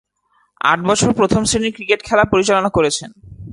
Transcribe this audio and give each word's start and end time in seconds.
আট 0.61 0.79
বছর 0.85 1.09
প্রথম-শ্রেণীর 1.13 1.75
ক্রিকেট 1.75 1.99
খেলা 2.03 2.23
পরিচালনা 2.23 2.69
করেছেন। 2.69 3.09